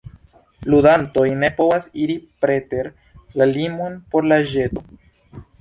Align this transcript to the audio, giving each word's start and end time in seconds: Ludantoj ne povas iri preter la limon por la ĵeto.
Ludantoj 0.73 1.25
ne 1.43 1.51
povas 1.59 1.85
iri 2.05 2.15
preter 2.45 2.91
la 3.43 3.49
limon 3.53 4.03
por 4.15 4.31
la 4.33 4.45
ĵeto. 4.55 4.89